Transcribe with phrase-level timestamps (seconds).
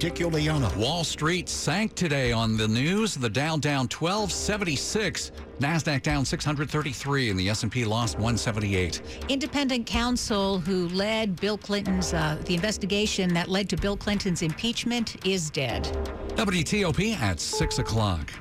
[0.00, 0.74] Dick Uliano.
[0.78, 3.14] Wall Street sank today on the news.
[3.14, 9.02] The Dow down 1276, Nasdaq down 633, and the S&P lost 178.
[9.28, 15.22] Independent counsel who led Bill Clinton's uh, the investigation that led to Bill Clinton's impeachment
[15.26, 15.84] is dead.
[16.30, 18.32] WTOP at six o'clock.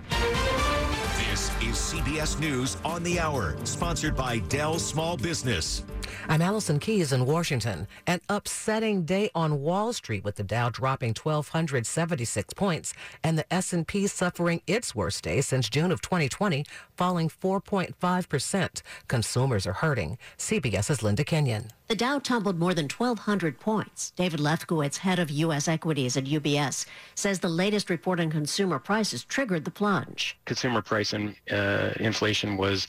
[1.30, 5.84] This is CBS News on the Hour, sponsored by Dell Small Business.
[6.28, 7.88] I'm Allison Keyes in Washington.
[8.06, 14.08] An upsetting day on Wall Street with the Dow dropping 1276 points and the S&P
[14.08, 18.82] suffering its worst day since June of 2020, falling 4.5%.
[19.08, 20.18] Consumers are hurting.
[20.38, 21.70] CBS's Linda Kenyon.
[21.90, 24.12] The Dow tumbled more than 1,200 points.
[24.12, 25.68] David Lefkowitz, head of U.S.
[25.68, 26.86] equities at UBS,
[27.16, 30.38] says the latest report on consumer prices triggered the plunge.
[30.46, 32.88] Consumer price and uh, inflation was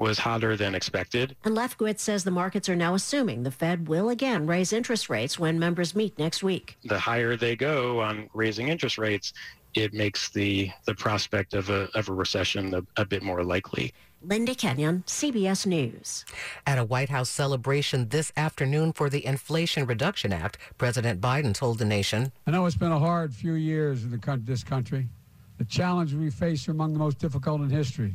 [0.00, 1.36] was hotter than expected.
[1.44, 5.38] And Lefkowitz says the markets are now assuming the Fed will again raise interest rates
[5.38, 6.78] when members meet next week.
[6.84, 9.34] The higher they go on raising interest rates,
[9.74, 13.92] it makes the the prospect of a of a recession a, a bit more likely.
[14.22, 16.24] Linda Kenyon, CBS News.
[16.66, 21.78] At a White House celebration this afternoon for the Inflation Reduction Act, President Biden told
[21.78, 25.08] the nation, I know it's been a hard few years in the, this country.
[25.56, 28.14] The challenges we face are among the most difficult in history.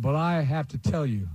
[0.00, 1.28] But I have to tell you,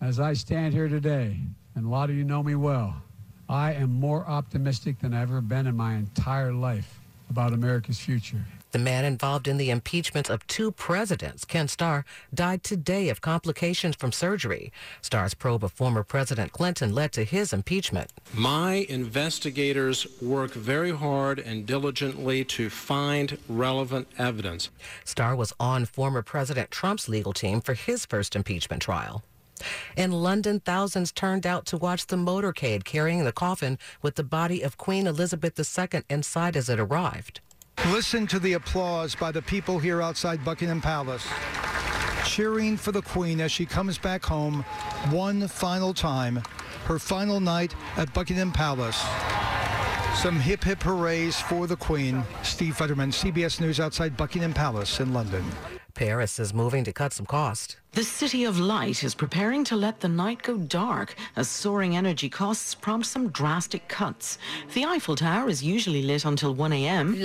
[0.00, 1.36] as I stand here today,
[1.76, 3.00] and a lot of you know me well,
[3.48, 6.98] I am more optimistic than I've ever been in my entire life
[7.30, 8.44] about America's future.
[8.70, 13.96] The man involved in the impeachment of two presidents, Ken Starr, died today of complications
[13.96, 14.70] from surgery.
[15.00, 18.12] Starr's probe of former President Clinton led to his impeachment.
[18.34, 24.68] My investigators work very hard and diligently to find relevant evidence.
[25.02, 29.22] Starr was on former President Trump's legal team for his first impeachment trial.
[29.96, 34.62] In London, thousands turned out to watch the motorcade carrying the coffin with the body
[34.62, 37.40] of Queen Elizabeth II inside as it arrived.
[37.92, 41.26] Listen to the applause by the people here outside Buckingham Palace,
[42.24, 44.62] cheering for the Queen as she comes back home
[45.10, 46.42] one final time,
[46.84, 49.02] her final night at Buckingham Palace.
[50.16, 52.22] Some hip hip hoorays for the Queen.
[52.42, 55.44] Steve Futterman, CBS News outside Buckingham Palace in London.
[55.98, 57.76] Paris is moving to cut some cost.
[57.92, 62.28] The City of Light is preparing to let the night go dark as soaring energy
[62.28, 64.38] costs prompt some drastic cuts.
[64.74, 67.20] The Eiffel Tower is usually lit until 1 a.m.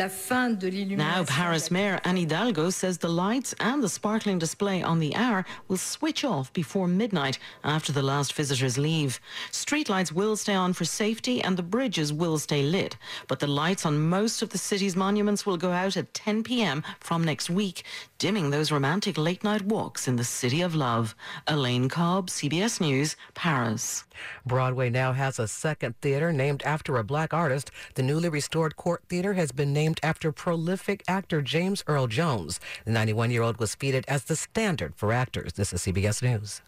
[0.97, 5.45] Now, Paris Mayor Anne Hidalgo says the lights and the sparkling display on the hour
[5.67, 9.19] will switch off before midnight after the last visitors leave.
[9.51, 12.95] Streetlights will stay on for safety and the bridges will stay lit,
[13.27, 16.83] but the lights on most of the city's monuments will go out at 10 p.m.
[16.99, 17.83] from next week,
[18.17, 21.15] dimming those romantic late night walks in the city of Love.
[21.47, 24.05] Elaine Cobb, CBS News, Paris.
[24.45, 27.71] Broadway now has a second theater named after a black artist.
[27.95, 32.59] The newly restored Cort Theater has been named after prolific actor James Earl Jones.
[32.85, 35.53] The 91 year old was feted as the standard for actors.
[35.53, 36.61] This is CBS News.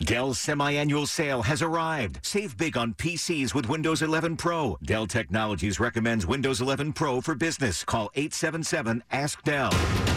[0.00, 2.20] Dell's semi-annual sale has arrived.
[2.22, 4.78] Save big on PCs with Windows 11 Pro.
[4.82, 7.84] Dell Technologies recommends Windows 11 Pro for business.
[7.84, 10.09] Call 877-ASK-DELL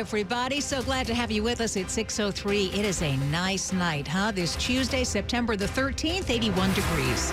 [0.00, 0.62] everybody.
[0.62, 2.72] So glad to have you with us at 6.03.
[2.72, 4.30] It is a nice night, huh?
[4.30, 7.30] This Tuesday, September the 13th, 81 degrees.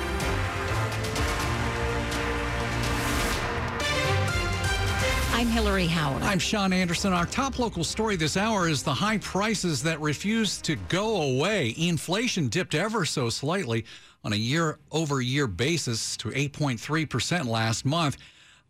[5.31, 6.23] I'm Hillary Howard.
[6.23, 7.13] I'm Sean Anderson.
[7.13, 11.73] Our top local story this hour is the high prices that refuse to go away.
[11.77, 13.85] Inflation dipped ever so slightly
[14.25, 18.17] on a year over year basis to 8.3% last month,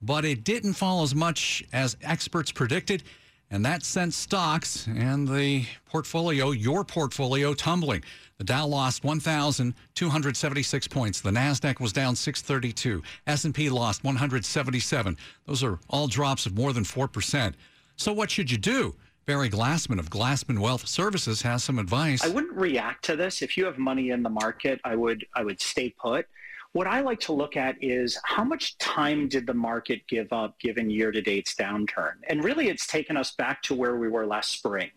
[0.03, 3.01] but it didn't fall as much as experts predicted.
[3.49, 8.03] And that sent stocks and the portfolio, your portfolio, tumbling.
[8.37, 11.21] The Dow lost 1,276 points.
[11.21, 13.01] The Nasdaq was down 632.
[13.25, 15.17] S&P lost 177.
[15.45, 17.53] Those are all drops of more than 4%.
[17.95, 18.95] So what should you do?
[19.25, 22.23] Barry Glassman of Glassman Wealth Services has some advice.
[22.23, 23.41] I wouldn't react to this.
[23.41, 26.27] If you have money in the market, I would I would stay put.
[26.73, 30.59] What I like to look at is how much time did the market give up
[30.59, 32.13] given year to date's downturn?
[32.29, 34.91] And really, it's taken us back to where we were last spring.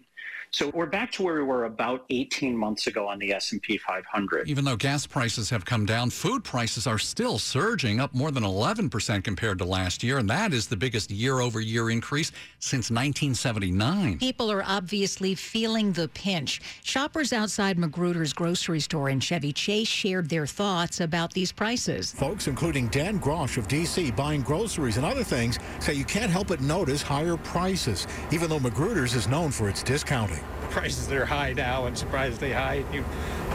[0.52, 4.48] So we're back to where we were about 18 months ago on the S&P 500.
[4.48, 8.42] Even though gas prices have come down, food prices are still surging, up more than
[8.42, 14.18] 11% compared to last year, and that is the biggest year-over-year increase since 1979.
[14.18, 16.60] People are obviously feeling the pinch.
[16.82, 22.10] Shoppers outside Magruder's grocery store in Chevy Chase shared their thoughts about these prices.
[22.10, 26.48] Folks, including Dan Grosh of D.C., buying groceries and other things, say you can't help
[26.48, 30.59] but notice higher prices, even though Magruder's is known for its discounting morning.
[30.70, 32.84] Prices are high now and surprisingly high.
[32.92, 33.04] You,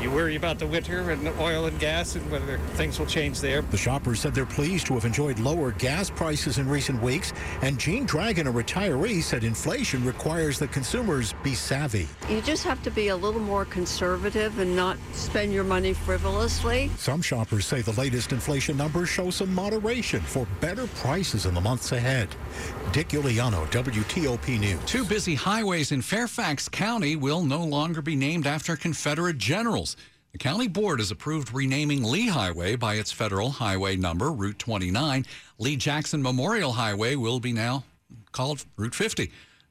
[0.02, 3.62] you worry about the winter and oil and gas and whether things will change there.
[3.62, 7.32] The shoppers said they're pleased to have enjoyed lower gas prices in recent weeks.
[7.62, 12.08] And Jean Dragon, a retiree, said inflation requires that consumers be savvy.
[12.30, 16.92] You just have to be a little more conservative and not spend your money frivolously.
[16.98, 21.62] Some shoppers say the latest inflation numbers show some moderation for better prices in the
[21.62, 22.28] months ahead.
[22.92, 24.80] Dick Uliano, WTOP News.
[24.86, 29.98] Two busy highways in Fairfax County will no longer be named after Confederate generals.
[30.31, 35.25] The county board has approved renaming Lee Highway by its federal highway number, Route 29.
[35.60, 37.84] Lee Jackson Memorial Highway will be now
[38.31, 39.30] called Route 50.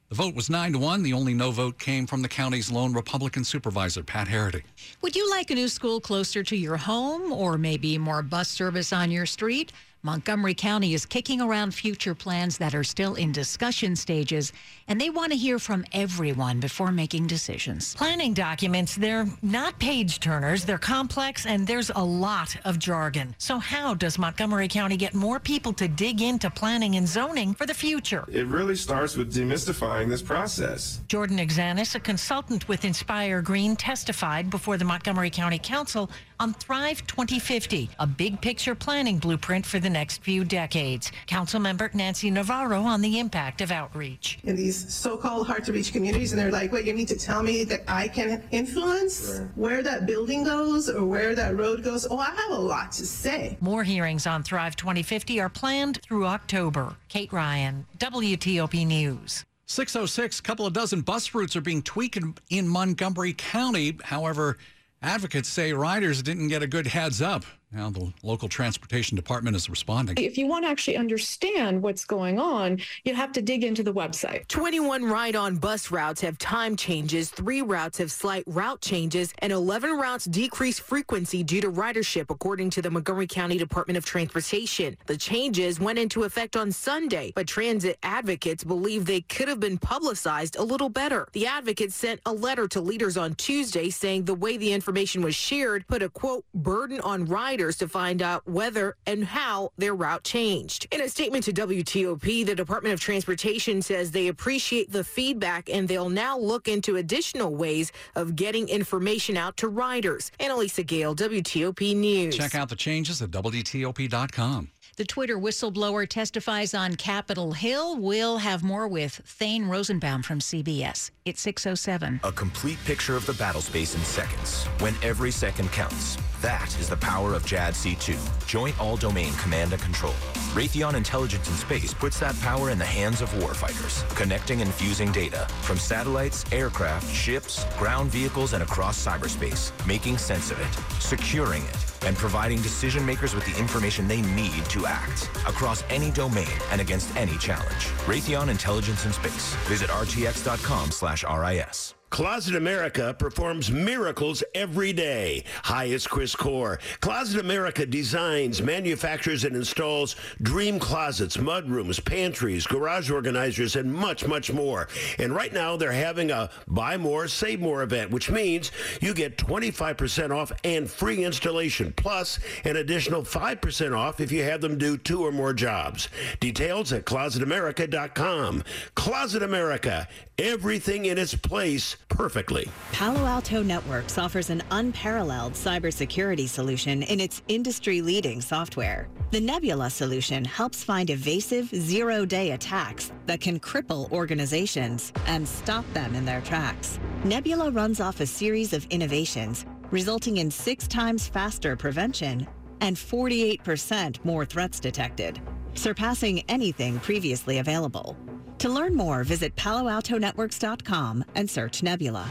[0.09, 1.01] The vote was 9 to 1.
[1.01, 4.61] The only no vote came from the county's lone Republican supervisor, Pat Herrity.
[5.01, 8.93] Would you like a new school closer to your home or maybe more bus service
[8.93, 9.71] on your street?
[10.05, 14.53] Montgomery County is kicking around future plans that are still in discussion stages,
[14.87, 17.95] and they want to hear from everyone before making decisions.
[17.95, 23.33] Planning documents, they're not page turners, they're complex, and there's a lot of jargon.
[23.39, 27.65] So, how does Montgomery County get more people to dig into planning and zoning for
[27.65, 28.25] the future?
[28.31, 31.01] It really starts with demystifying this process.
[31.07, 37.05] Jordan Exanis, a consultant with Inspire Green, testified before the Montgomery County Council on Thrive
[37.07, 41.11] 2050, a big picture planning blueprint for the next few decades.
[41.27, 44.39] Councilmember Nancy Navarro on the impact of outreach.
[44.43, 47.83] In these so-called hard-to-reach communities, and they're like, "Wait, you need to tell me that
[47.87, 49.49] I can influence right.
[49.55, 53.05] where that building goes or where that road goes." Oh, I have a lot to
[53.05, 53.57] say.
[53.61, 56.95] More hearings on Thrive 2050 are planned through October.
[57.07, 59.45] Kate Ryan, WTOP News.
[59.67, 63.97] 606, a couple of dozen bus routes are being tweaked in Montgomery County.
[64.03, 64.57] However,
[65.01, 67.45] advocates say riders didn't get a good heads up.
[67.75, 70.15] Now, the local transportation department is responding.
[70.17, 73.93] If you want to actually understand what's going on, you have to dig into the
[73.93, 74.47] website.
[74.47, 79.51] 21 ride on bus routes have time changes, three routes have slight route changes, and
[79.51, 84.95] 11 routes decrease frequency due to ridership, according to the Montgomery County Department of Transportation.
[85.07, 89.77] The changes went into effect on Sunday, but transit advocates believe they could have been
[89.77, 91.27] publicized a little better.
[91.33, 95.35] The advocates sent a letter to leaders on Tuesday saying the way the information was
[95.35, 100.23] shared put a quote burden on riders to find out whether and how their route
[100.23, 100.87] changed.
[100.91, 105.87] In a statement to WTOP, the Department of Transportation says they appreciate the feedback and
[105.87, 110.31] they'll now look into additional ways of getting information out to riders.
[110.39, 112.37] Annalisa Gale, WTOP News.
[112.37, 114.69] Check out the changes at WTOP.com.
[114.97, 117.97] The Twitter whistleblower testifies on Capitol Hill.
[117.97, 121.11] We'll have more with Thane Rosenbaum from CBS.
[121.25, 122.21] It's 607.
[122.23, 126.17] A complete picture of the battle space in seconds, when every second counts.
[126.41, 130.13] That is the power of JADC2, Joint All-Domain Command and Control.
[130.53, 135.11] Raytheon Intelligence in Space puts that power in the hands of warfighters, connecting and fusing
[135.11, 141.63] data from satellites, aircraft, ships, ground vehicles, and across cyberspace, making sense of it, securing
[141.63, 146.47] it, and providing decision makers with the information they need to act across any domain
[146.71, 147.85] and against any challenge.
[148.05, 149.55] Raytheon Intelligence in Space.
[149.67, 151.94] Visit rtx.com slash RIS.
[152.11, 155.43] Closet America performs miracles every day.
[155.63, 156.79] Hi, it's Chris Core.
[157.01, 164.53] Closet America designs, manufactures, and installs dream closets, mudrooms, pantries, garage organizers, and much, much
[164.53, 164.87] more.
[165.19, 168.71] And right now, they're having a buy more, save more event, which means
[169.01, 174.61] you get 25% off and free installation, plus an additional 5% off if you have
[174.61, 176.07] them do two or more jobs.
[176.39, 178.63] Details at closetamerica.com.
[178.93, 180.07] Closet America,
[180.37, 182.69] everything in its place perfectly.
[182.91, 189.07] Palo Alto Networks offers an unparalleled cybersecurity solution in its industry-leading software.
[189.31, 196.15] The Nebula solution helps find evasive zero-day attacks that can cripple organizations and stop them
[196.15, 196.99] in their tracks.
[197.23, 202.47] Nebula runs off a series of innovations, resulting in six times faster prevention
[202.81, 205.39] and 48% more threats detected,
[205.77, 208.17] surpassing anything previously available.
[208.59, 212.27] To learn more, visit paloaltonetworks.com and search Nebula.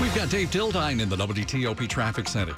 [0.00, 2.54] We've got Dave Dildine in the WTOP Traffic Center.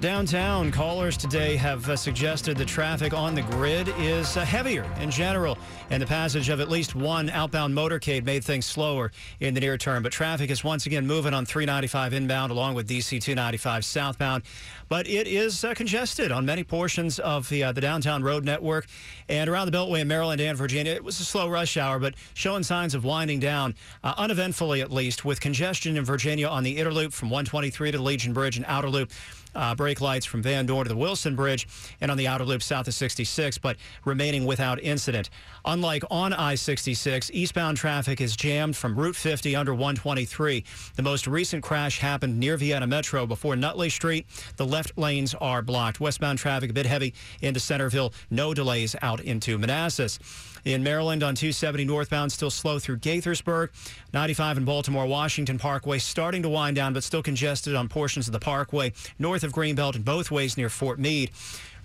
[0.00, 5.10] Downtown, callers today have uh, suggested the traffic on the grid is uh, heavier in
[5.10, 5.58] general,
[5.90, 9.76] and the passage of at least one outbound motorcade made things slower in the near
[9.76, 10.02] term.
[10.02, 14.44] But traffic is once again moving on 395 inbound along with DC 295 southbound.
[14.88, 18.86] But it is uh, congested on many portions of the, uh, the downtown road network
[19.28, 20.94] and around the Beltway in Maryland and Virginia.
[20.94, 24.90] It was a slow rush hour, but showing signs of winding down, uh, uneventfully at
[24.90, 28.88] least, with congestion in Virginia on the Interloop from 123 to Legion Bridge and outer
[28.88, 29.12] loop
[29.54, 31.68] uh, brake lights from Van Dorn to the Wilson Bridge
[32.00, 35.30] and on the outer loop south of 66, but remaining without incident.
[35.64, 40.64] Unlike on I 66, eastbound traffic is jammed from Route 50 under 123.
[40.96, 44.26] The most recent crash happened near Vienna Metro before Nutley Street.
[44.56, 46.00] The left lanes are blocked.
[46.00, 48.12] Westbound traffic a bit heavy into Centreville.
[48.30, 50.18] No delays out into Manassas.
[50.64, 53.70] In Maryland on 270 northbound, still slow through Gaithersburg.
[54.12, 58.32] 95 in Baltimore Washington Parkway starting to wind down, but still congested on portions of
[58.32, 61.30] the parkway north of Greenbelt and both ways near Fort Meade.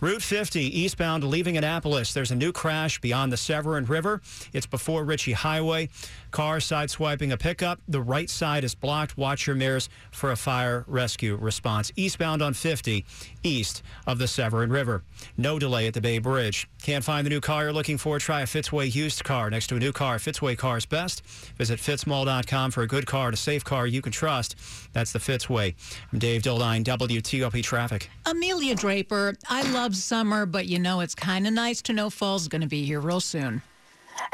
[0.01, 2.13] Route 50 eastbound leaving Annapolis.
[2.13, 4.21] There's a new crash beyond the Severn River.
[4.51, 5.89] It's before Ritchie Highway.
[6.31, 7.79] Car sideswiping a pickup.
[7.88, 9.17] The right side is blocked.
[9.17, 11.93] Watch your mirrors for a fire rescue response.
[11.95, 13.05] Eastbound on 50,
[13.46, 15.04] east of the Severn River.
[15.38, 16.68] No delay at the Bay Bridge.
[16.82, 18.20] Can't find the new car you're looking for?
[18.20, 20.18] Try a Fitzway used car next to a new car.
[20.18, 21.25] Fitzway Cars Best.
[21.58, 24.56] Visit fitzmall.com for a good car, a safe car you can trust.
[24.94, 25.75] That's the Fitzway.
[26.12, 28.10] I'm Dave Dildine, WTOP Traffic.
[28.25, 32.48] Amelia Draper, I love summer, but you know it's kind of nice to know fall's
[32.48, 33.62] going to be here real soon.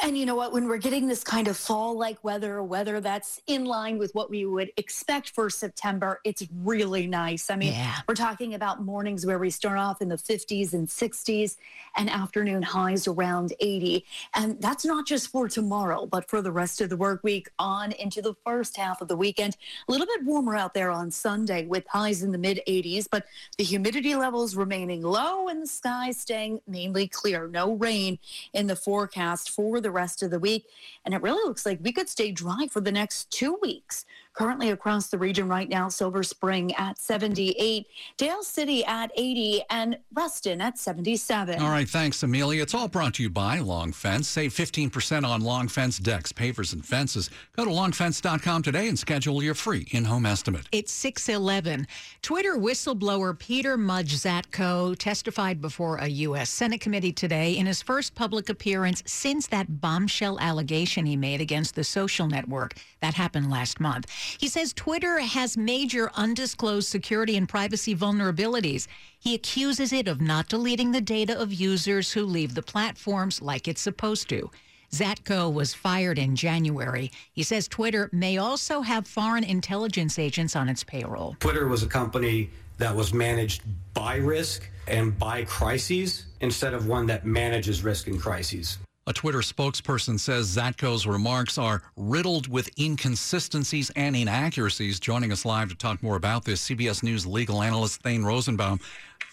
[0.03, 0.51] And you know what?
[0.51, 4.29] When we're getting this kind of fall like weather, weather that's in line with what
[4.29, 7.49] we would expect for September, it's really nice.
[7.49, 7.97] I mean, yeah.
[8.07, 11.57] we're talking about mornings where we start off in the 50s and 60s
[11.95, 14.05] and afternoon highs around 80.
[14.35, 17.91] And that's not just for tomorrow, but for the rest of the work week on
[17.93, 19.57] into the first half of the weekend.
[19.87, 23.25] A little bit warmer out there on Sunday with highs in the mid 80s, but
[23.57, 27.47] the humidity levels remaining low and the sky staying mainly clear.
[27.47, 28.19] No rain
[28.53, 30.65] in the forecast for the rest of the week.
[31.05, 34.05] And it really looks like we could stay dry for the next two weeks.
[34.33, 37.85] Currently across the region right now, Silver Spring at 78,
[38.15, 41.59] Dale City at 80, and Reston at 77.
[41.59, 42.61] All right, thanks, Amelia.
[42.61, 44.29] It's all brought to you by Long Fence.
[44.29, 47.29] Save 15% on Long Fence decks, pavers, and fences.
[47.57, 50.65] Go to longfence.com today and schedule your free in-home estimate.
[50.71, 51.85] It's 611.
[52.21, 56.49] Twitter whistleblower Peter Mudge Zatko testified before a U.S.
[56.49, 61.75] Senate committee today in his first public appearance since that bombshell allegation he made against
[61.75, 62.75] the social network.
[63.01, 64.07] That happened last month.
[64.37, 68.87] He says Twitter has major undisclosed security and privacy vulnerabilities.
[69.19, 73.67] He accuses it of not deleting the data of users who leave the platforms like
[73.67, 74.49] it's supposed to.
[74.91, 77.11] Zatko was fired in January.
[77.31, 81.37] He says Twitter may also have foreign intelligence agents on its payroll.
[81.39, 83.61] Twitter was a company that was managed
[83.93, 88.79] by risk and by crises instead of one that manages risk and crises.
[89.07, 94.99] A Twitter spokesperson says Zatko's remarks are riddled with inconsistencies and inaccuracies.
[94.99, 98.79] Joining us live to talk more about this, CBS News legal analyst Thane Rosenbaum.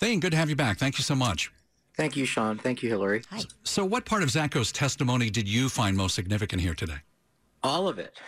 [0.01, 0.79] Thane, good to have you back.
[0.79, 1.53] Thank you so much.
[1.99, 2.57] Thank you, Sean.
[2.57, 3.23] Thank you, Hillary.
[3.31, 3.41] Hi.
[3.63, 7.01] So, what part of Zatko's testimony did you find most significant here today?
[7.63, 8.19] All of it.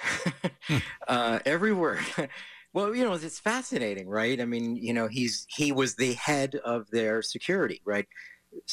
[1.08, 2.00] uh, every word.
[2.74, 4.38] well, you know, it's fascinating, right?
[4.42, 8.06] I mean, you know, he's he was the head of their security, right?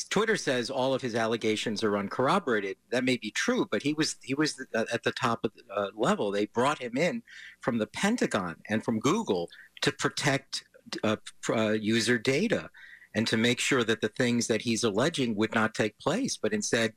[0.10, 2.78] Twitter says all of his allegations are uncorroborated.
[2.92, 5.90] That may be true, but he was he was at the top of the uh,
[5.96, 6.32] level.
[6.32, 7.24] They brought him in
[7.62, 9.50] from the Pentagon and from Google
[9.82, 10.64] to protect
[11.04, 11.18] uh,
[11.50, 12.70] uh, user data
[13.14, 16.38] and to make sure that the things that he's alleging would not take place.
[16.38, 16.94] But instead,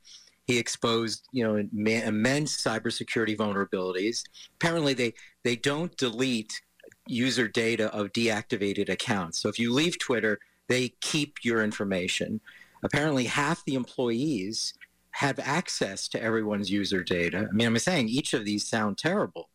[0.46, 4.24] he exposed you know immense cybersecurity vulnerabilities.
[4.56, 6.60] Apparently, they they don't delete
[7.06, 9.40] user data of deactivated accounts.
[9.40, 12.40] So if you leave Twitter, they keep your information
[12.82, 14.74] apparently half the employees
[15.12, 17.48] have access to everyone's user data.
[17.50, 19.50] I mean, I'm saying each of these sound terrible.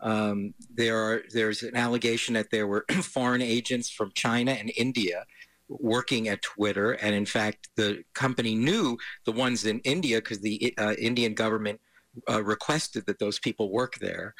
[0.00, 5.24] Um, there are there's an allegation that there were foreign agents from China and India
[5.68, 10.74] working at Twitter, and in fact, the company knew the ones in India because the
[10.78, 11.80] uh, Indian government
[12.28, 14.34] uh, requested that those people work there.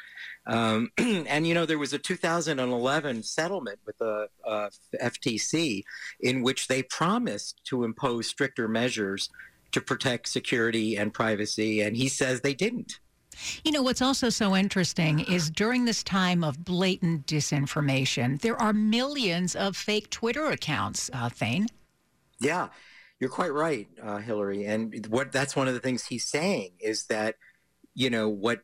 [0.47, 4.69] Um, and you know, there was a 2011 settlement with the uh,
[5.01, 5.83] FTC
[6.19, 9.29] in which they promised to impose stricter measures
[9.71, 12.99] to protect security and privacy, and he says they didn't.
[13.63, 18.73] You know, what's also so interesting is during this time of blatant disinformation, there are
[18.73, 21.67] millions of fake Twitter accounts, uh, Thane.
[22.41, 22.67] Yeah,
[23.21, 24.65] you're quite right, uh, Hillary.
[24.65, 27.35] And what that's one of the things he's saying is that
[27.95, 28.61] you know, what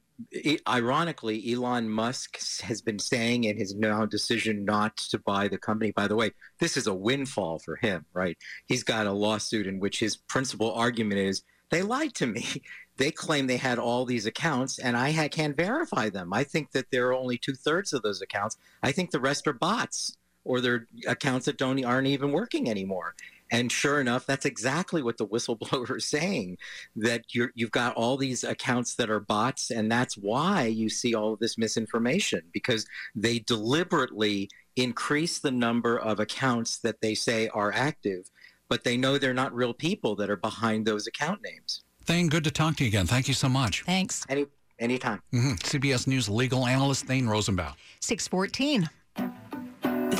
[0.68, 5.92] ironically Elon Musk has been saying in his now decision not to buy the company.
[5.92, 8.38] By the way, this is a windfall for him, right?
[8.66, 12.46] He's got a lawsuit in which his principal argument is they lied to me.
[12.98, 16.34] They claim they had all these accounts, and I can't verify them.
[16.34, 18.58] I think that there are only two thirds of those accounts.
[18.82, 23.14] I think the rest are bots or they're accounts that don't aren't even working anymore.
[23.52, 26.58] And sure enough, that's exactly what the whistleblower is saying
[26.96, 29.72] that you have got all these accounts that are bots.
[29.72, 32.86] And that's why you see all of this misinformation because
[33.16, 38.30] they deliberately increase the number of accounts that they say are active,
[38.70, 41.84] but they know they're not real people that are behind those account names.
[42.04, 43.08] Thane, good to talk to you again.
[43.08, 43.84] Thank you so much.
[43.84, 44.26] Thanks.
[44.30, 44.46] Any,
[44.80, 45.22] anytime.
[45.34, 45.54] Mm-hmm.
[45.56, 47.74] CBS News legal analyst Thane Rosenbaum.
[48.02, 48.90] 614.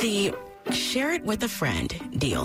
[0.00, 0.34] The
[0.70, 2.44] share it with a friend deal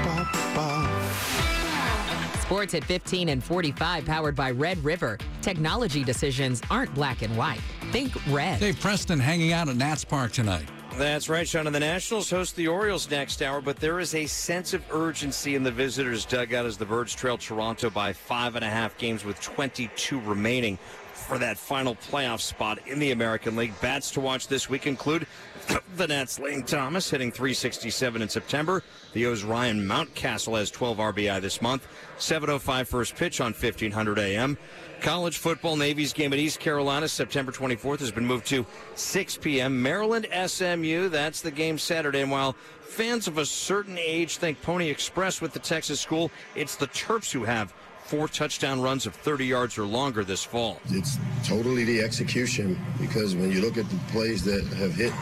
[2.51, 5.17] Sports at 15 and 45, powered by Red River.
[5.41, 7.61] Technology decisions aren't black and white.
[7.93, 8.59] Think red.
[8.59, 10.67] Dave Preston hanging out at Nats Park tonight.
[10.97, 11.65] That's right, Sean.
[11.65, 15.55] And the Nationals host the Orioles next hour, but there is a sense of urgency
[15.55, 19.23] in the visitors' dugout as the Birds trail Toronto by five and a half games
[19.23, 20.77] with 22 remaining
[21.21, 23.73] for that final playoff spot in the American League.
[23.81, 25.27] Bats to watch this week include
[25.95, 28.83] the Nats' Lane Thomas hitting 367 in September.
[29.13, 31.87] The O's Ryan Mountcastle has 12 RBI this month.
[32.17, 34.57] 7:05 first pitch on 1500 AM.
[35.01, 39.81] College football Navy's game at East Carolina September 24th has been moved to 6 p.m.
[39.81, 41.09] Maryland SMU.
[41.09, 42.21] That's the game Saturday.
[42.21, 46.75] And while fans of a certain age think Pony Express with the Texas school, it's
[46.75, 47.73] the Terps who have
[48.11, 50.81] four touchdown runs of 30 yards or longer this fall.
[50.89, 55.13] It's totally the execution because when you look at the plays that have hit,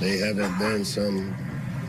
[0.00, 1.36] they haven't been some,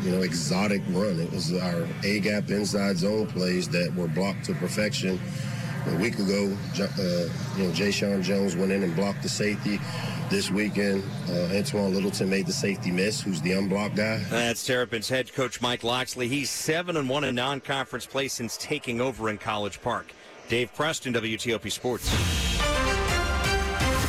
[0.04, 1.20] you know, exotic run.
[1.20, 5.20] It was our A gap inside zone plays that were blocked to perfection.
[5.88, 6.84] A week ago, uh,
[7.58, 9.80] you know, Jeshaun Jones went in and blocked the safety.
[10.30, 14.20] This weekend, uh, Antwain Littleton made the safety miss, who's the unblocked guy.
[14.30, 16.28] That's Terrapins head coach Mike Locksley.
[16.28, 20.14] He's 7 and 1 in non conference play since taking over in College Park.
[20.54, 22.14] Dave Preston, WTOP Sports.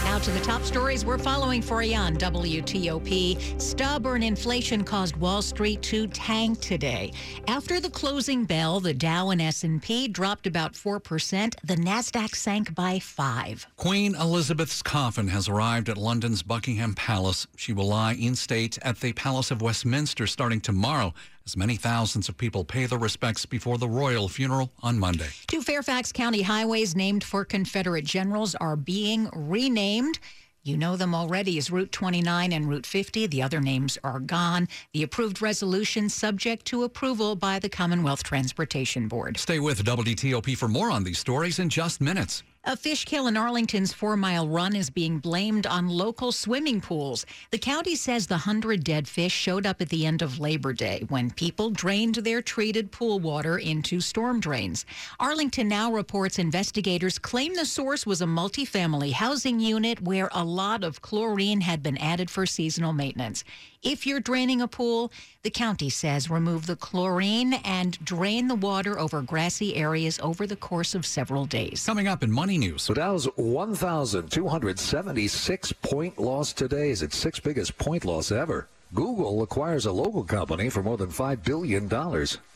[0.04, 3.58] Now to the top stories we're following for you on WTOP.
[3.58, 7.14] Stubborn inflation caused Wall Street to tank today.
[7.48, 11.54] After the closing bell, the Dow and S&P dropped about 4%.
[11.64, 13.66] The Nasdaq sank by 5.
[13.78, 17.46] Queen Elizabeth's coffin has arrived at London's Buckingham Palace.
[17.56, 21.14] She will lie in state at the Palace of Westminster starting tomorrow
[21.46, 25.28] as many thousands of people pay their respects before the royal funeral on Monday.
[25.46, 30.18] Two Fairfax County highways named for Confederate generals are being renamed.
[30.62, 33.26] You know them already as Route 29 and Route 50.
[33.26, 34.66] The other names are gone.
[34.94, 39.36] The approved resolution subject to approval by the Commonwealth Transportation Board.
[39.36, 42.42] Stay with WTOP for more on these stories in just minutes.
[42.66, 47.26] A fish kill in Arlington's four mile run is being blamed on local swimming pools.
[47.50, 51.04] The county says the hundred dead fish showed up at the end of Labor Day
[51.08, 54.86] when people drained their treated pool water into storm drains.
[55.20, 60.84] Arlington now reports investigators claim the source was a multifamily housing unit where a lot
[60.84, 63.44] of chlorine had been added for seasonal maintenance.
[63.84, 68.98] If you're draining a pool, the county says remove the chlorine and drain the water
[68.98, 71.84] over grassy areas over the course of several days.
[71.84, 72.86] Coming up in Money News.
[72.86, 78.68] The Dow's 1,276 point loss today is its sixth biggest point loss ever.
[78.94, 81.92] Google acquires a local company for more than $5 billion.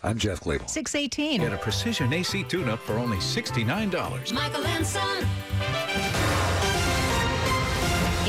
[0.03, 0.71] I'm Jeff Clabaugh.
[0.71, 1.43] 618.
[1.43, 4.33] Get a precision AC tune up for only $69.
[4.33, 5.27] Michael and Son.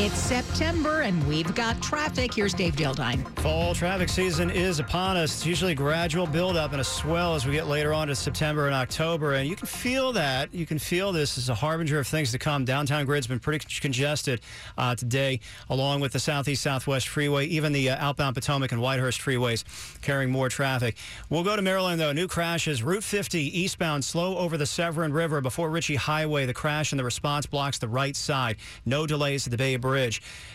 [0.02, 2.34] It's September and we've got traffic.
[2.34, 3.28] Here's Dave Dildine.
[3.40, 5.34] Fall traffic season is upon us.
[5.36, 8.74] It's usually gradual buildup and a swell as we get later on to September and
[8.74, 9.34] October.
[9.34, 10.54] And you can feel that.
[10.54, 12.64] You can feel this as a harbinger of things to come.
[12.64, 14.40] Downtown grid's been pretty congested
[14.78, 19.20] uh, today, along with the Southeast Southwest Freeway, even the uh, outbound Potomac and Whitehurst
[19.20, 19.66] freeways
[20.02, 20.96] carrying more traffic.
[21.30, 22.14] We'll go to Maryland, though.
[22.14, 22.82] New crashes.
[22.82, 26.46] Route 50 eastbound, slow over the Severn River before Ritchie Highway.
[26.46, 28.56] The crash and the response blocks the right side.
[28.86, 29.76] No delays at the Bay.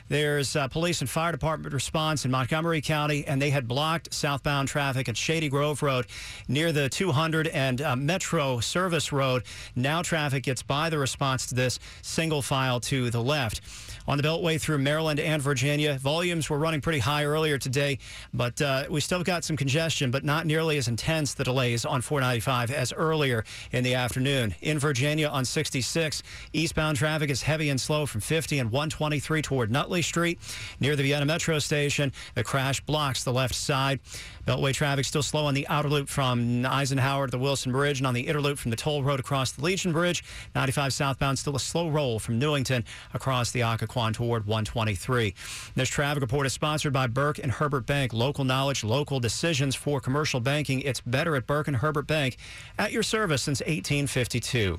[0.09, 4.69] There's uh, police and fire department response in Montgomery County, and they had blocked southbound
[4.69, 6.07] traffic at Shady Grove Road
[6.47, 9.45] near the 200 and uh, Metro Service Road.
[9.75, 13.63] Now traffic gets by the response to this single file to the left.
[14.07, 17.99] On the Beltway through Maryland and Virginia, volumes were running pretty high earlier today,
[18.35, 22.03] but uh, we still got some congestion, but not nearly as intense the delays on
[22.03, 24.55] 495 as earlier in the afternoon.
[24.61, 28.71] In Virginia on 66, eastbound traffic is heavy and slow from 50 and
[29.15, 30.41] 123 toward Nutley Street.
[30.81, 34.01] Near the Vienna Metro station, the crash blocks the left side.
[34.47, 38.07] Beltway traffic still slow on the outer loop from Eisenhower to the Wilson Bridge and
[38.07, 40.23] on the inner loop from the toll road across the Legion Bridge.
[40.55, 45.35] 95 southbound still a slow roll from Newington across the Occoquan toward 123.
[45.75, 48.13] This traffic report is sponsored by Burke and Herbert Bank.
[48.13, 50.81] Local knowledge, local decisions for commercial banking.
[50.81, 52.37] It's better at Burke and Herbert Bank
[52.79, 54.79] at your service since 1852.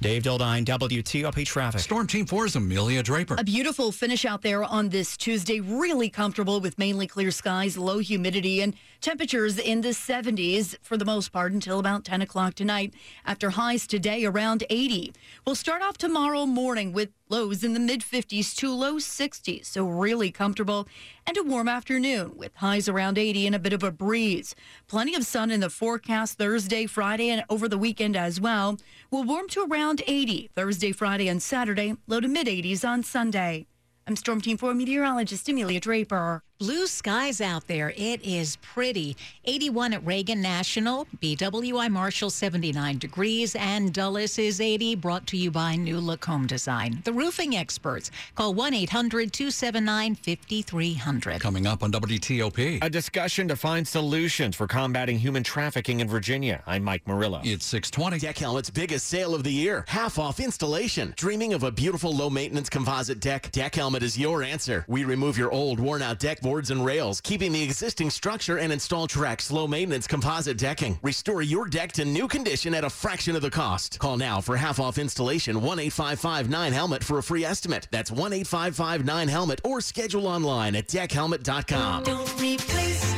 [0.00, 1.80] Dave Dildine, WTOP Traffic.
[1.80, 3.36] Storm Team 4's Amelia Draper.
[3.38, 5.60] A beautiful finish out there on this Tuesday.
[5.60, 8.74] Really comfortable with mainly clear skies, low humidity, and
[9.04, 12.94] temperatures in the 70s for the most part until about 10 o'clock tonight.
[13.26, 15.12] After highs today around 80.
[15.44, 19.66] We'll start off tomorrow morning with lows in the mid 50s to low 60s.
[19.66, 20.88] So really comfortable
[21.26, 24.54] and a warm afternoon with highs around 80 and a bit of a breeze.
[24.88, 28.78] Plenty of sun in the forecast Thursday, Friday, and over the weekend as well.
[29.10, 33.66] We'll warm to around 80 Thursday, Friday, and Saturday, low to mid 80s on Sunday.
[34.06, 36.42] I'm Storm Team 4 meteorologist Amelia Draper.
[36.64, 37.92] Blue skies out there.
[37.94, 39.18] It is pretty.
[39.44, 44.94] 81 at Reagan National, BWI Marshall 79 degrees, and Dulles is 80.
[44.94, 48.10] Brought to you by New Look Home Design, the roofing experts.
[48.34, 51.38] Call 1 800 279 5300.
[51.38, 52.82] Coming up on WTOP.
[52.82, 56.62] A discussion to find solutions for combating human trafficking in Virginia.
[56.66, 57.42] I'm Mike Murillo.
[57.44, 58.20] It's 620.
[58.20, 59.84] Deck Helmet's biggest sale of the year.
[59.86, 61.12] Half off installation.
[61.18, 63.52] Dreaming of a beautiful low maintenance composite deck?
[63.52, 64.86] Deck Helmet is your answer.
[64.88, 68.72] We remove your old worn out deck boards and rails, keeping the existing structure and
[68.72, 70.96] install Trex low maintenance composite decking.
[71.02, 73.98] Restore your deck to new condition at a fraction of the cost.
[73.98, 77.88] Call now for half off installation 1 855 Helmet for a free estimate.
[77.90, 82.04] That's 1 855 Helmet or schedule online at deckhelmet.com.
[82.04, 83.13] Don't replace,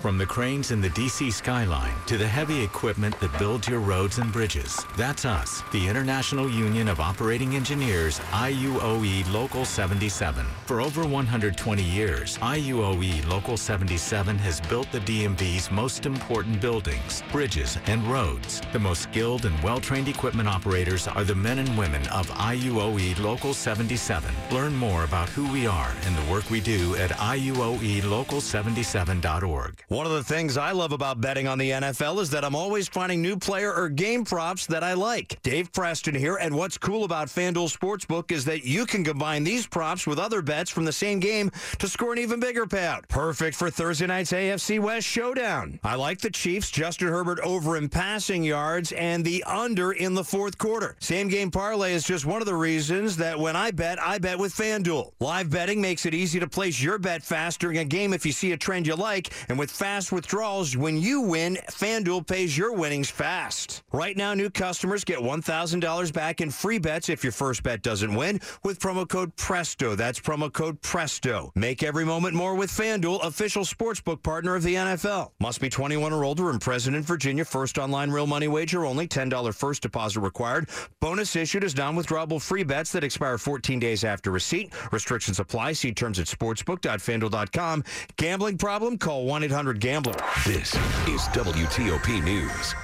[0.00, 4.16] From the cranes in the DC skyline to the heavy equipment that builds your roads
[4.16, 10.46] and bridges, that's us, the International Union of Operating Engineers, IUOE Local 77.
[10.64, 17.76] For over 120 years, IUOE Local 77 has built the DMV's most important buildings, bridges,
[17.84, 18.62] and roads.
[18.72, 23.52] The most skilled and well-trained equipment operators are the men and women of IUOE Local
[23.52, 24.34] 77.
[24.50, 29.84] Learn more about who we are and the work we do at E IUOELocal77.org.
[29.90, 32.86] One of the things I love about betting on the NFL is that I'm always
[32.86, 35.42] finding new player or game props that I like.
[35.42, 39.66] Dave Preston here, and what's cool about FanDuel Sportsbook is that you can combine these
[39.66, 41.50] props with other bets from the same game
[41.80, 43.08] to score an even bigger payout.
[43.08, 45.80] Perfect for Thursday night's AFC West showdown.
[45.82, 50.22] I like the Chiefs, Justin Herbert over in passing yards, and the under in the
[50.22, 50.94] fourth quarter.
[51.00, 54.38] Same game parlay is just one of the reasons that when I bet, I bet
[54.38, 55.14] with FanDuel.
[55.18, 58.30] Live betting makes it easy to place your bet fast during a game if you
[58.30, 62.74] see a trend you like, and with fast withdrawals, when you win, FanDuel pays your
[62.74, 63.82] winnings fast.
[63.92, 68.14] Right now, new customers get $1,000 back in free bets if your first bet doesn't
[68.14, 69.94] win with promo code PRESTO.
[69.94, 71.52] That's promo code PRESTO.
[71.54, 75.30] Make every moment more with FanDuel, official sportsbook partner of the NFL.
[75.40, 77.46] Must be 21 or older and present in Virginia.
[77.46, 79.08] First online real money wager only.
[79.08, 80.68] $10 first deposit required.
[81.00, 84.74] Bonus issued as non-withdrawable free bets that expire 14 days after receipt.
[84.92, 85.72] Restrictions apply.
[85.72, 87.84] See terms at sportsbook.fanduel.com.
[88.16, 88.98] Gambling problem?
[88.98, 89.24] Call
[89.74, 90.14] 1-800-GAMBLER.
[90.46, 90.74] This
[91.08, 92.74] is WTOP News.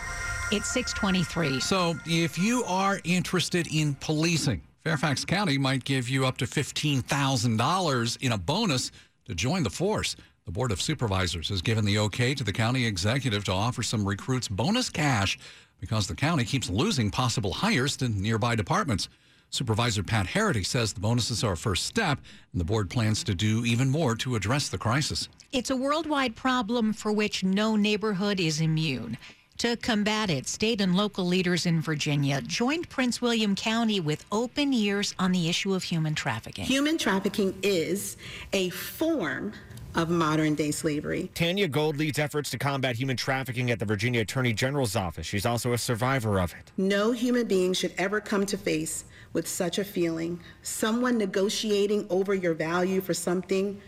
[0.52, 1.60] It's 623.
[1.60, 8.22] So, if you are interested in policing, Fairfax County might give you up to $15,000
[8.22, 8.92] in a bonus
[9.24, 10.14] to join the force.
[10.44, 14.06] The Board of Supervisors has given the okay to the county executive to offer some
[14.06, 15.38] recruits bonus cash
[15.80, 19.08] because the county keeps losing possible hires to nearby departments.
[19.50, 22.18] Supervisor Pat Herrity says the bonuses are a first step,
[22.52, 25.28] and the board plans to do even more to address the crisis.
[25.52, 29.16] It's a worldwide problem for which no neighborhood is immune.
[29.58, 34.74] To combat it, state and local leaders in Virginia joined Prince William County with open
[34.74, 36.66] ears on the issue of human trafficking.
[36.66, 38.18] Human trafficking is
[38.52, 39.54] a form
[39.94, 41.30] of modern day slavery.
[41.34, 45.24] Tanya Gould leads efforts to combat human trafficking at the Virginia Attorney General's office.
[45.24, 46.70] She's also a survivor of it.
[46.76, 49.04] No human being should ever come to face
[49.36, 50.40] with such a feeling.
[50.62, 53.78] Someone negotiating over your value for something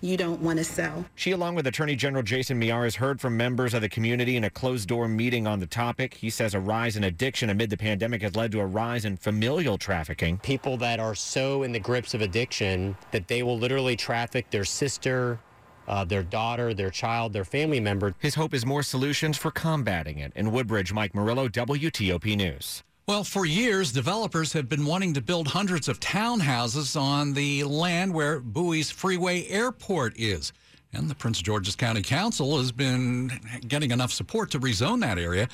[0.00, 1.04] you don't want to sell.
[1.14, 4.50] She, along with Attorney General Jason Miyares, heard from members of the community in a
[4.50, 6.14] closed door meeting on the topic.
[6.14, 9.18] He says a rise in addiction amid the pandemic has led to a rise in
[9.18, 10.38] familial trafficking.
[10.38, 14.64] People that are so in the grips of addiction that they will literally traffic their
[14.64, 15.38] sister,
[15.86, 18.14] uh, their daughter, their child, their family member.
[18.20, 20.32] His hope is more solutions for combating it.
[20.34, 22.84] In Woodbridge, Mike Murillo, WTOP News.
[23.08, 28.12] Well, for years, developers have been wanting to build hundreds of townhouses on the land
[28.12, 30.52] where Bowie's Freeway Airport is.
[30.92, 33.30] And the Prince George's County Council has been
[33.66, 35.48] getting enough support to rezone that area.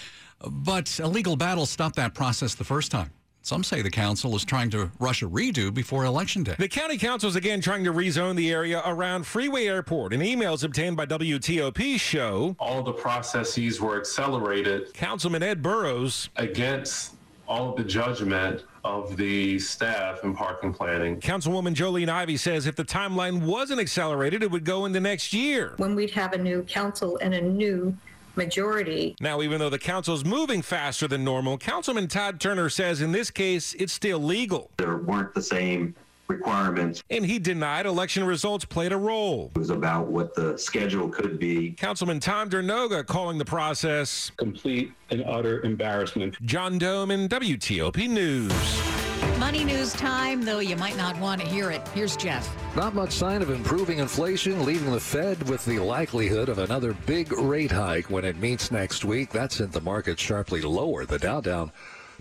[0.44, 3.12] But a legal battle stopped that process the first time.
[3.42, 6.56] Some say the council is trying to rush a redo before Election Day.
[6.58, 10.12] The county council is again trying to rezone the area around Freeway Airport.
[10.12, 14.92] In emails obtained by WTOP show, all the processes were accelerated.
[14.92, 17.14] Councilman Ed Burroughs against
[17.46, 21.20] all of the judgment of the staff in parking planning.
[21.20, 25.74] Councilwoman Jolene Ivey says if the timeline wasn't accelerated, it would go into next year.
[25.76, 27.96] When we'd have a new council and a new
[28.36, 29.16] majority.
[29.20, 33.30] Now, even though the council's moving faster than normal, Councilman Todd Turner says in this
[33.30, 34.70] case, it's still legal.
[34.76, 35.94] There weren't the same
[36.28, 37.02] requirements.
[37.10, 39.50] And he denied election results played a role.
[39.54, 41.72] It was about what the schedule could be.
[41.72, 46.36] Councilman Tom Dernoga calling the process complete and utter embarrassment.
[46.44, 48.94] John Domen, WTOP News.
[49.38, 51.86] Money news time, though you might not want to hear it.
[51.88, 52.48] Here's Jeff.
[52.76, 57.32] Not much sign of improving inflation, leaving the Fed with the likelihood of another big
[57.32, 59.30] rate hike when it meets next week.
[59.30, 61.04] That sent the market sharply lower.
[61.04, 61.72] The Dow down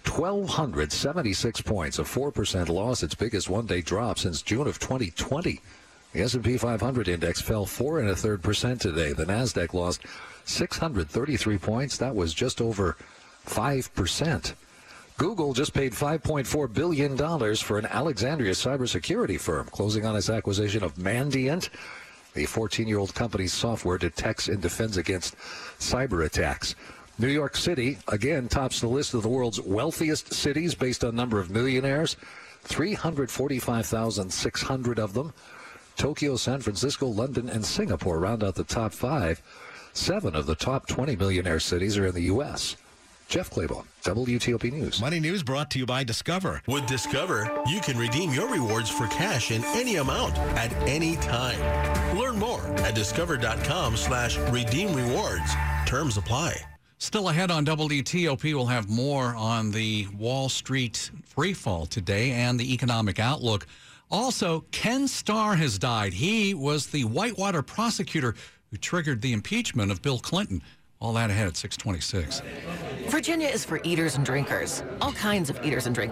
[0.08, 5.62] 1,276 points, a 4% loss, its biggest one-day drop since June of 2020.
[6.14, 9.14] The S&P 500 index fell four and a third percent today.
[9.14, 10.02] The Nasdaq lost
[10.46, 11.98] 633 points.
[11.98, 12.96] That was just over
[13.42, 14.54] five percent.
[15.18, 20.96] Google just paid $5.4 billion for an Alexandria cybersecurity firm, closing on its acquisition of
[20.96, 21.70] Mandiant.
[22.34, 25.36] The 14 year old company's software detects and defends against
[25.80, 26.76] cyber attacks.
[27.24, 31.40] New York City, again, tops the list of the world's wealthiest cities based on number
[31.40, 32.18] of millionaires
[32.64, 35.34] 345,600 of them.
[35.96, 39.42] Tokyo, San Francisco, London, and Singapore round out the top five.
[39.94, 42.76] Seven of the top 20 millionaire cities are in the U.S.
[43.30, 45.00] Jeff Clabaugh, WTOP News.
[45.00, 46.62] Money News brought to you by Discover.
[46.68, 52.18] With Discover, you can redeem your rewards for cash in any amount at any time.
[52.18, 55.54] Learn more at discover.com slash redeem rewards.
[55.86, 56.62] Terms apply.
[57.04, 62.74] Still ahead on WTOP, we'll have more on the Wall Street freefall today and the
[62.74, 63.68] economic outlook.
[64.10, 66.14] Also, Ken Starr has died.
[66.14, 68.36] He was the Whitewater prosecutor
[68.72, 70.64] who triggered the impeachment of Bill Clinton.
[71.02, 72.42] All that ahead at 626.
[73.12, 76.12] Virginia is for eaters and drinkers, all kinds of eaters and drinkers.